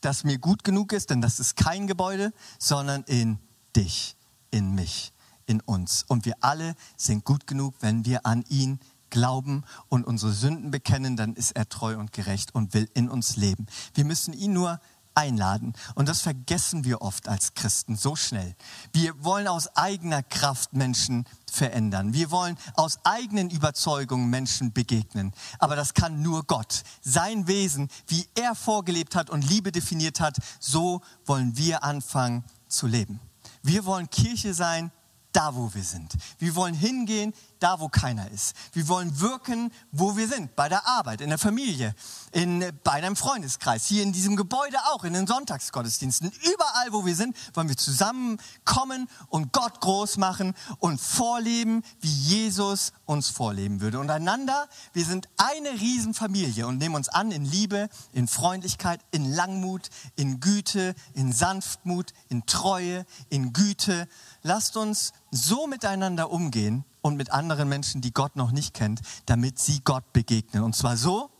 [0.00, 3.38] das mir gut genug ist, denn das ist kein Gebäude, sondern in
[3.76, 4.16] dich,
[4.50, 5.12] in mich,
[5.44, 6.04] in uns.
[6.08, 11.16] Und wir alle sind gut genug, wenn wir an ihn glauben und unsere Sünden bekennen,
[11.16, 13.66] dann ist er treu und gerecht und will in uns leben.
[13.94, 14.80] Wir müssen ihn nur
[15.16, 15.74] einladen.
[15.94, 18.54] Und das vergessen wir oft als Christen so schnell.
[18.92, 22.12] Wir wollen aus eigener Kraft Menschen verändern.
[22.12, 25.32] Wir wollen aus eigenen Überzeugungen Menschen begegnen.
[25.58, 26.82] Aber das kann nur Gott.
[27.00, 32.86] Sein Wesen, wie er vorgelebt hat und Liebe definiert hat, so wollen wir anfangen zu
[32.86, 33.20] leben.
[33.62, 34.92] Wir wollen Kirche sein,
[35.36, 36.14] da wo wir sind.
[36.38, 38.56] Wir wollen hingehen, da wo keiner ist.
[38.72, 41.94] Wir wollen wirken, wo wir sind, bei der Arbeit, in der Familie,
[42.32, 46.32] in, bei deinem Freundeskreis, hier in diesem Gebäude auch, in den Sonntagsgottesdiensten.
[46.54, 52.92] Überall, wo wir sind, wollen wir zusammenkommen und Gott groß machen und vorleben, wie Jesus
[53.04, 53.98] uns vorleben würde.
[53.98, 59.30] Und einander, wir sind eine Riesenfamilie und nehmen uns an in Liebe, in Freundlichkeit, in
[59.30, 64.08] Langmut, in Güte, in Sanftmut, in Treue, in Güte.
[64.42, 69.58] Lasst uns so miteinander umgehen, und mit anderen Menschen, die Gott noch nicht kennt, damit
[69.58, 70.62] sie Gott begegnen.
[70.62, 71.30] Und zwar so,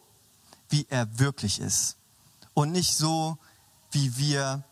[0.68, 1.96] wie er wirklich ist.
[2.54, 3.36] Und nicht so,
[3.90, 4.64] wie wir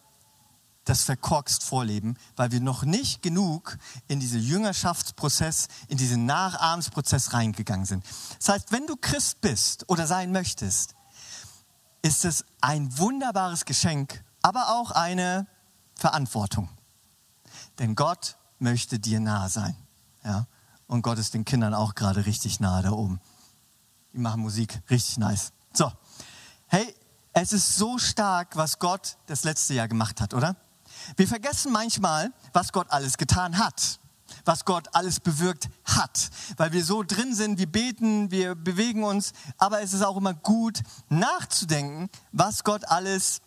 [0.84, 7.86] das verkorkst vorleben, weil wir noch nicht genug in diesen Jüngerschaftsprozess, in diesen Nachahmensprozess reingegangen
[7.86, 8.04] sind.
[8.38, 10.94] Das heißt, wenn du Christ bist oder sein möchtest,
[12.02, 15.46] ist es ein wunderbares Geschenk, aber auch eine
[15.96, 16.68] Verantwortung.
[17.78, 19.76] Denn Gott möchte dir nahe sein.
[20.24, 20.46] Ja?
[20.86, 23.20] Und Gott ist den Kindern auch gerade richtig nahe da oben.
[24.12, 25.52] Die machen Musik, richtig nice.
[25.72, 25.90] So,
[26.68, 26.94] hey,
[27.32, 30.56] es ist so stark, was Gott das letzte Jahr gemacht hat, oder?
[31.16, 33.98] Wir vergessen manchmal, was Gott alles getan hat,
[34.44, 39.32] was Gott alles bewirkt hat, weil wir so drin sind, wir beten, wir bewegen uns,
[39.58, 43.40] aber es ist auch immer gut nachzudenken, was Gott alles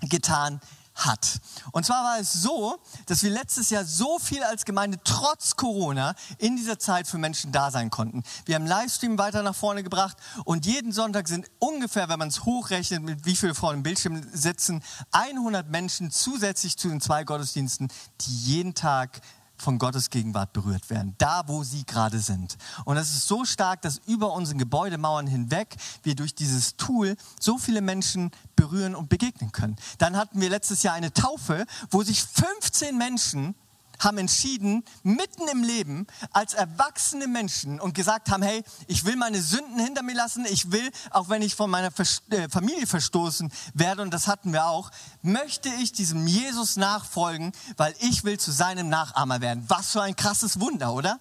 [0.00, 1.40] getan hat hat.
[1.72, 6.14] Und zwar war es so, dass wir letztes Jahr so viel als Gemeinde trotz Corona
[6.38, 8.22] in dieser Zeit für Menschen da sein konnten.
[8.44, 12.44] Wir haben Livestream weiter nach vorne gebracht und jeden Sonntag sind ungefähr, wenn man es
[12.44, 17.88] hochrechnet, mit wie viel vor dem Bildschirm sitzen, 100 Menschen zusätzlich zu den zwei Gottesdiensten,
[18.20, 19.20] die jeden Tag
[19.62, 22.56] von Gottes Gegenwart berührt werden, da wo sie gerade sind.
[22.84, 27.58] Und es ist so stark, dass über unseren Gebäudemauern hinweg wir durch dieses Tool so
[27.58, 29.76] viele Menschen berühren und begegnen können.
[29.98, 33.54] Dann hatten wir letztes Jahr eine Taufe, wo sich 15 Menschen
[34.02, 39.40] haben entschieden, mitten im Leben als erwachsene Menschen und gesagt haben, hey, ich will meine
[39.40, 41.90] Sünden hinter mir lassen, ich will, auch wenn ich von meiner
[42.30, 44.90] äh, Familie verstoßen werde, und das hatten wir auch,
[45.22, 49.64] möchte ich diesem Jesus nachfolgen, weil ich will zu seinem Nachahmer werden.
[49.68, 51.20] Was für ein krasses Wunder, oder?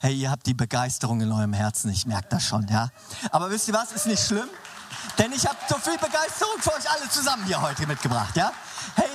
[0.00, 2.90] Hey, ihr habt die Begeisterung in eurem Herzen, ich merke das schon, ja.
[3.30, 4.48] Aber wisst ihr was, ist nicht schlimm.
[5.18, 8.52] Denn ich habe so viel Begeisterung für euch alle zusammen hier heute mitgebracht, ja?
[8.94, 9.08] Hey,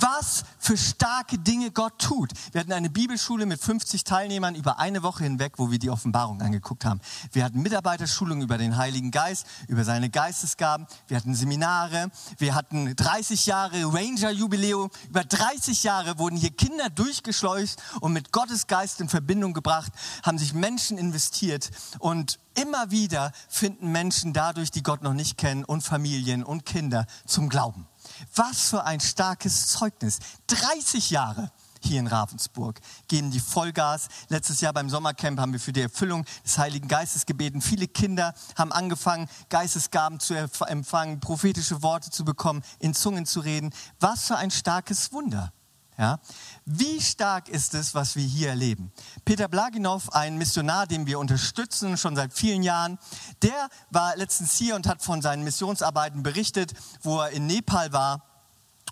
[0.00, 2.32] was für starke Dinge Gott tut.
[2.52, 6.42] Wir hatten eine Bibelschule mit 50 Teilnehmern über eine Woche hinweg, wo wir die Offenbarung
[6.42, 7.00] angeguckt haben.
[7.32, 10.86] Wir hatten Mitarbeiterschulungen über den Heiligen Geist, über seine Geistesgaben.
[11.06, 12.10] Wir hatten Seminare.
[12.38, 14.90] Wir hatten 30 Jahre Ranger-Jubiläum.
[15.08, 20.38] Über 30 Jahre wurden hier Kinder durchgeschleust und mit Gottes Geist in Verbindung gebracht, haben
[20.38, 25.82] sich Menschen investiert und immer wieder finden Menschen dadurch, die Gott noch nicht kennen und
[25.82, 27.86] Familien und Kinder zum Glauben.
[28.34, 30.18] Was für ein starkes Zeugnis.
[30.48, 31.50] 30 Jahre
[31.80, 34.08] hier in Ravensburg geben die Vollgas.
[34.28, 37.60] Letztes Jahr beim Sommercamp haben wir für die Erfüllung des Heiligen Geistes gebeten.
[37.60, 43.72] Viele Kinder haben angefangen, Geistesgaben zu empfangen, prophetische Worte zu bekommen, in Zungen zu reden.
[44.00, 45.52] Was für ein starkes Wunder.
[45.98, 46.20] Ja?
[46.64, 48.92] Wie stark ist es, was wir hier erleben?
[49.24, 52.98] Peter Blaginov, ein Missionar, den wir unterstützen schon seit vielen Jahren,
[53.42, 58.22] der war letztens hier und hat von seinen Missionsarbeiten berichtet, wo er in Nepal war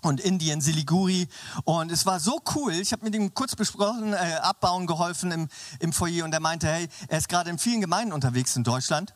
[0.01, 1.29] und Indien, Siliguri.
[1.63, 2.73] Und es war so cool.
[2.73, 5.47] Ich habe mit ihm kurz besprochen, äh, abbauen geholfen im,
[5.79, 9.15] im Foyer und er meinte, hey, er ist gerade in vielen Gemeinden unterwegs in Deutschland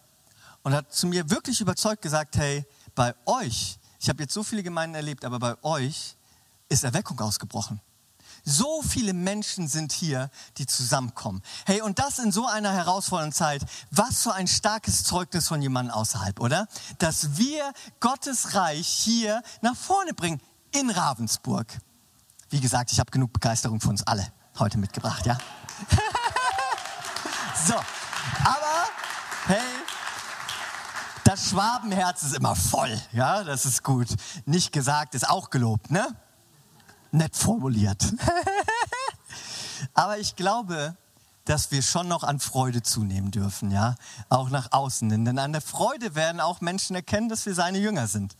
[0.64, 4.64] und hat zu mir wirklich überzeugt gesagt, hey, bei euch, ich habe jetzt so viele
[4.64, 6.16] Gemeinden erlebt, aber bei euch
[6.72, 7.82] ist Erweckung ausgebrochen.
[8.44, 11.44] So viele Menschen sind hier, die zusammenkommen.
[11.66, 13.62] Hey, und das in so einer herausfordernden Zeit.
[13.92, 16.68] Was für ein starkes Zeugnis von jemandem außerhalb, oder?
[16.98, 21.68] Dass wir Gottes Reich hier nach vorne bringen in Ravensburg.
[22.50, 24.26] Wie gesagt, ich habe genug Begeisterung für uns alle
[24.58, 25.38] heute mitgebracht, ja?
[27.68, 28.90] so, aber
[29.46, 29.60] hey,
[31.24, 34.08] das Schwabenherz ist immer voll, ja, das ist gut.
[34.46, 36.08] Nicht gesagt ist auch gelobt, ne?
[37.12, 38.14] Nett formuliert.
[39.94, 40.96] Aber ich glaube,
[41.46, 43.96] dass wir schon noch an Freude zunehmen dürfen, ja,
[44.30, 45.10] auch nach außen.
[45.10, 48.36] Denn an der Freude werden auch Menschen erkennen, dass wir seine Jünger sind.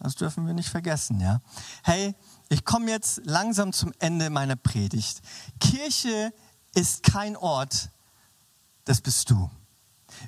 [0.00, 1.40] Das dürfen wir nicht vergessen, ja.
[1.82, 2.14] Hey,
[2.48, 5.20] ich komme jetzt langsam zum Ende meiner Predigt.
[5.60, 6.32] Kirche
[6.74, 7.90] ist kein Ort,
[8.84, 9.50] das bist du.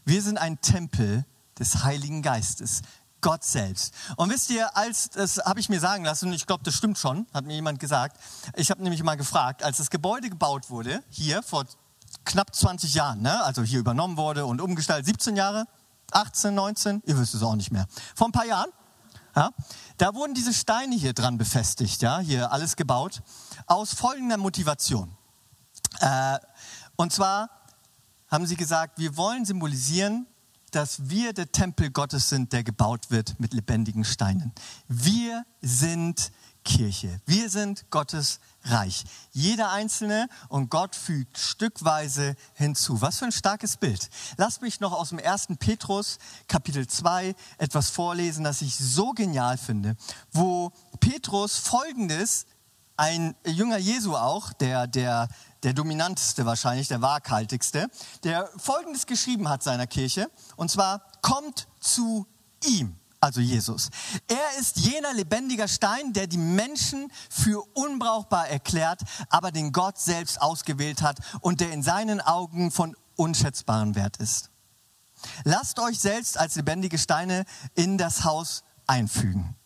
[0.04, 1.24] Wir sind ein Tempel
[1.58, 2.82] des Heiligen Geistes.
[3.20, 3.94] Gott selbst.
[4.16, 6.98] Und wisst ihr, als das habe ich mir sagen lassen, und ich glaube, das stimmt
[6.98, 8.18] schon, hat mir jemand gesagt.
[8.56, 11.64] Ich habe nämlich mal gefragt, als das Gebäude gebaut wurde, hier vor
[12.24, 13.42] knapp 20 Jahren, ne?
[13.44, 15.66] also hier übernommen wurde und umgestaltet, 17 Jahre,
[16.12, 17.86] 18, 19, ihr wisst es auch nicht mehr.
[18.14, 18.70] Vor ein paar Jahren,
[19.36, 19.50] ja,
[19.98, 23.22] da wurden diese Steine hier dran befestigt, ja, hier alles gebaut,
[23.66, 25.16] aus folgender Motivation.
[26.00, 26.38] Äh,
[26.96, 27.50] und zwar
[28.30, 30.26] haben sie gesagt, wir wollen symbolisieren,
[30.74, 34.52] dass wir der Tempel Gottes sind, der gebaut wird mit lebendigen Steinen.
[34.88, 36.30] Wir sind
[36.68, 37.20] Kirche.
[37.24, 39.04] Wir sind Gottes Reich.
[39.32, 43.00] Jeder Einzelne und Gott fügt stückweise hinzu.
[43.00, 44.10] Was für ein starkes Bild.
[44.36, 45.48] Lasst mich noch aus dem 1.
[45.58, 49.96] Petrus Kapitel 2 etwas vorlesen, das ich so genial finde,
[50.30, 52.44] wo Petrus Folgendes,
[52.98, 55.28] ein Jünger Jesu auch, der, der
[55.62, 57.88] der dominanteste wahrscheinlich, der waghaltigste,
[58.24, 62.26] der Folgendes geschrieben hat seiner Kirche, und zwar, kommt zu
[62.64, 63.90] ihm, also Jesus.
[64.28, 70.40] Er ist jener lebendiger Stein, der die Menschen für unbrauchbar erklärt, aber den Gott selbst
[70.40, 74.50] ausgewählt hat und der in seinen Augen von unschätzbarem Wert ist.
[75.42, 77.44] Lasst euch selbst als lebendige Steine
[77.74, 79.56] in das Haus einfügen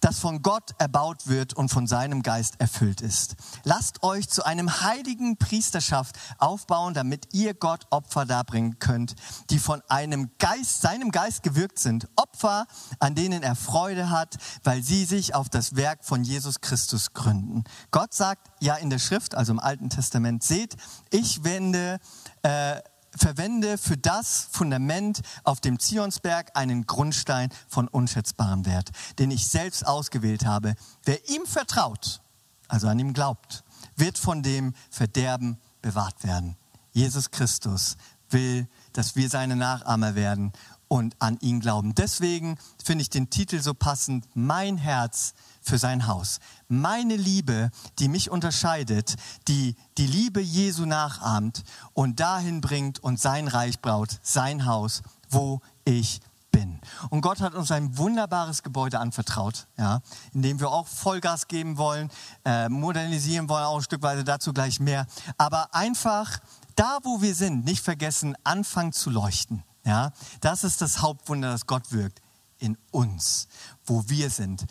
[0.00, 3.36] das von Gott erbaut wird und von seinem Geist erfüllt ist.
[3.64, 9.14] Lasst euch zu einem heiligen Priesterschaft aufbauen, damit ihr Gott Opfer darbringen könnt,
[9.50, 12.08] die von einem Geist, seinem Geist gewirkt sind.
[12.16, 12.66] Opfer,
[12.98, 17.64] an denen er Freude hat, weil sie sich auf das Werk von Jesus Christus gründen.
[17.90, 20.76] Gott sagt ja in der Schrift, also im Alten Testament, seht,
[21.10, 21.98] ich wende
[22.42, 22.80] äh,
[23.16, 29.86] verwende für das Fundament auf dem Zionsberg einen Grundstein von unschätzbarem Wert, den ich selbst
[29.86, 30.74] ausgewählt habe.
[31.04, 32.20] Wer ihm vertraut,
[32.68, 33.64] also an ihm glaubt,
[33.96, 36.56] wird von dem Verderben bewahrt werden.
[36.92, 37.96] Jesus Christus
[38.30, 40.52] will, dass wir seine Nachahmer werden
[40.90, 41.94] und an ihn glauben.
[41.94, 46.40] Deswegen finde ich den Titel so passend, Mein Herz für sein Haus.
[46.66, 49.14] Meine Liebe, die mich unterscheidet,
[49.46, 55.60] die die Liebe Jesu nachahmt und dahin bringt und sein Reich braut, sein Haus, wo
[55.84, 56.80] ich bin.
[57.08, 60.00] Und Gott hat uns ein wunderbares Gebäude anvertraut, ja,
[60.34, 62.10] in dem wir auch Vollgas geben wollen,
[62.44, 65.06] äh, modernisieren wollen, auch ein Stück weit dazu gleich mehr.
[65.38, 66.40] Aber einfach
[66.74, 69.62] da, wo wir sind, nicht vergessen, anfangen zu leuchten.
[69.84, 72.20] Ja, das ist das Hauptwunder, das Gott wirkt
[72.58, 73.48] in uns,
[73.86, 74.66] wo wir sind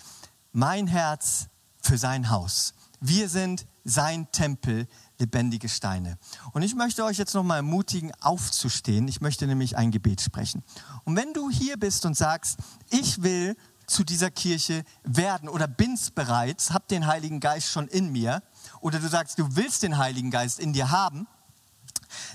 [0.52, 1.48] mein Herz
[1.82, 2.74] für sein Haus.
[3.00, 4.88] Wir sind sein Tempel
[5.20, 6.18] lebendige Steine.
[6.52, 9.08] Und ich möchte euch jetzt nochmal ermutigen, aufzustehen.
[9.08, 10.64] Ich möchte nämlich ein Gebet sprechen.
[11.06, 12.58] Und wenn du hier bist und sagst,
[12.90, 13.56] ich will
[13.88, 18.44] zu dieser Kirche werden oder bin's bereits, hab den Heiligen Geist schon in mir,
[18.82, 21.28] oder du sagst, du willst den Heiligen Geist in dir haben,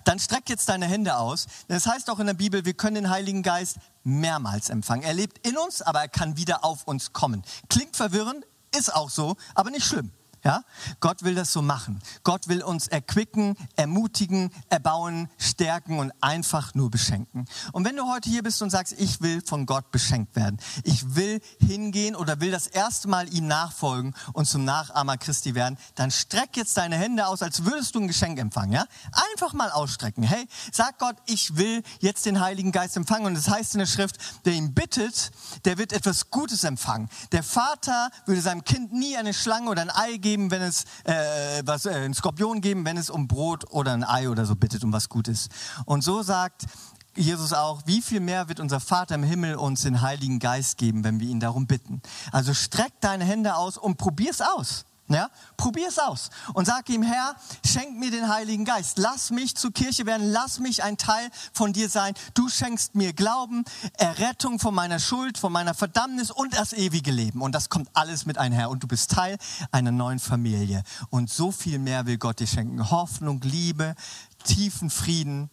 [0.05, 1.47] dann streck jetzt deine Hände aus.
[1.69, 5.03] Es heißt auch in der Bibel, wir können den Heiligen Geist mehrmals empfangen.
[5.03, 7.43] Er lebt in uns, aber er kann wieder auf uns kommen.
[7.69, 8.45] Klingt verwirrend,
[8.77, 10.11] ist auch so, aber nicht schlimm.
[10.45, 10.63] Ja?
[11.01, 12.01] Gott will das so machen.
[12.23, 17.47] Gott will uns erquicken, ermutigen, erbauen, stärken und einfach nur beschenken.
[17.73, 21.15] Und wenn du heute hier bist und sagst, ich will von Gott beschenkt werden, ich
[21.15, 26.11] will hingehen oder will das erste Mal ihm nachfolgen und zum Nachahmer Christi werden, dann
[26.11, 28.73] streck jetzt deine Hände aus, als würdest du ein Geschenk empfangen.
[28.73, 28.85] Ja?
[29.33, 30.23] Einfach mal ausstrecken.
[30.23, 33.27] Hey, sag Gott, ich will jetzt den Heiligen Geist empfangen.
[33.27, 35.31] Und es das heißt in der Schrift, der ihn bittet,
[35.65, 37.09] der wird etwas Gutes empfangen.
[37.33, 40.85] Der Vater würde seinem Kind nie eine Schlange oder ein Ei geben, geben, wenn es
[41.05, 44.57] äh, was, äh, einen Skorpion geben, wenn es um Brot oder ein Ei oder so
[44.57, 45.49] bittet, um was Gutes.
[45.85, 46.67] Und so sagt
[47.15, 51.05] Jesus auch, wie viel mehr wird unser Vater im Himmel uns den Heiligen Geist geben,
[51.05, 52.03] wenn wir ihn darum bitten.
[52.33, 54.85] Also streck deine Hände aus und probier's aus.
[55.09, 58.97] Ja, probier es aus und sag ihm, Herr, schenk mir den Heiligen Geist.
[58.97, 60.33] Lass mich zur Kirche werden.
[60.33, 62.15] Lass mich ein Teil von dir sein.
[62.33, 63.67] Du schenkst mir Glauben,
[63.99, 67.43] Errettung von meiner Schuld, von meiner Verdammnis und das ewige Leben.
[67.43, 68.71] Und das kommt alles mit einher.
[68.71, 69.37] Und du bist Teil
[69.71, 70.83] einer neuen Familie.
[71.11, 72.91] Und so viel mehr will Gott dir schenken.
[72.91, 73.97] Hoffnung, Liebe,
[74.45, 75.51] tiefen Frieden.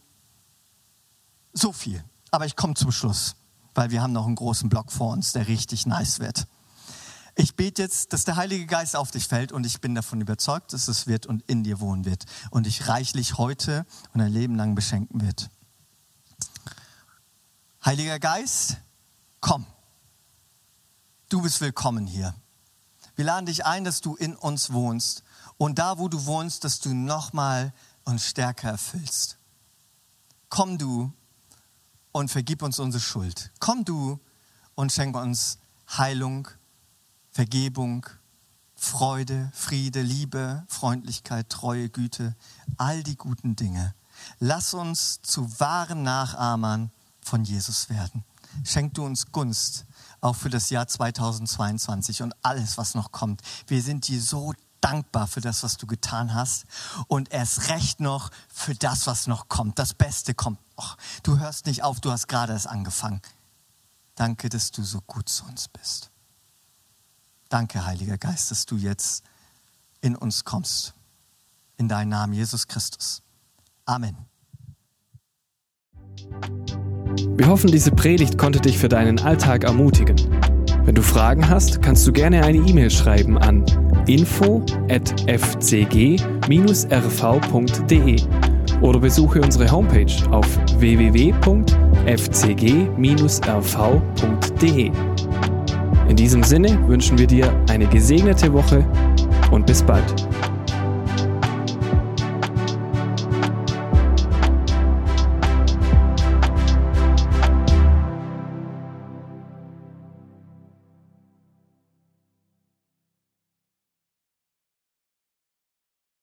[1.52, 2.02] So viel.
[2.32, 3.36] Aber ich komme zum Schluss,
[3.76, 6.48] weil wir haben noch einen großen Block vor uns, der richtig nice wird.
[7.42, 10.74] Ich bete jetzt, dass der Heilige Geist auf dich fällt und ich bin davon überzeugt,
[10.74, 14.56] dass es wird und in dir wohnen wird und dich reichlich heute und ein Leben
[14.56, 15.50] lang beschenken wird.
[17.84, 18.78] Heiliger Geist,
[19.40, 19.66] komm.
[21.30, 22.36] Du bist willkommen hier.
[23.16, 25.24] Wir laden dich ein, dass du in uns wohnst
[25.58, 27.74] und da, wo du wohnst, dass du nochmal
[28.04, 29.40] uns stärker erfüllst.
[30.50, 31.12] Komm du
[32.12, 33.52] und vergib uns unsere Schuld.
[33.60, 34.20] Komm du
[34.76, 35.58] und schenk uns
[35.90, 36.48] Heilung
[37.32, 38.06] Vergebung,
[38.76, 42.36] Freude, Friede, Liebe, Freundlichkeit, Treue, Güte,
[42.78, 43.94] all die guten Dinge.
[44.40, 46.92] Lass uns zu wahren Nachahmern
[47.22, 48.26] von Jesus werden.
[48.66, 49.86] Schenk du uns Gunst,
[50.20, 53.42] auch für das Jahr 2022 und alles, was noch kommt.
[53.68, 56.66] Wir sind dir so dankbar für das, was du getan hast
[57.08, 59.80] und erst recht noch für das, was noch kommt.
[59.80, 60.98] Das Beste kommt noch.
[61.24, 63.22] Du hörst nicht auf, du hast gerade erst angefangen.
[64.16, 66.11] Danke, dass du so gut zu uns bist.
[67.52, 69.24] Danke, Heiliger Geist, dass du jetzt
[70.00, 70.94] in uns kommst.
[71.76, 73.22] In deinen Namen, Jesus Christus.
[73.84, 74.16] Amen.
[77.36, 80.16] Wir hoffen, diese Predigt konnte dich für deinen Alltag ermutigen.
[80.86, 83.66] Wenn du Fragen hast, kannst du gerne eine E-Mail schreiben an
[84.08, 84.82] info@fcg-rv.de
[88.80, 90.48] oder besuche unsere Homepage auf
[90.80, 91.32] www.fcg-rv.de.
[96.12, 98.86] In diesem Sinne wünschen wir dir eine gesegnete Woche
[99.50, 100.04] und bis bald.